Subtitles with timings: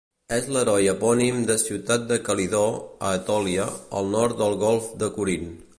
[0.35, 2.65] És l'heroi epònim de ciutat de Calidó,
[3.11, 3.69] a Etòlia,
[4.01, 5.51] al nord del golf de Corint.